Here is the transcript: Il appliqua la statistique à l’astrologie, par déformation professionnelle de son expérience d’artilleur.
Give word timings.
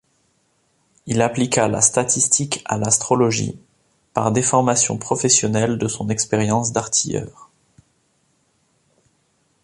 Il 1.05 1.21
appliqua 1.21 1.67
la 1.67 1.79
statistique 1.79 2.63
à 2.65 2.79
l’astrologie, 2.79 3.59
par 4.15 4.31
déformation 4.31 4.97
professionnelle 4.97 5.77
de 5.77 5.87
son 5.87 6.09
expérience 6.09 6.71
d’artilleur. 6.71 7.51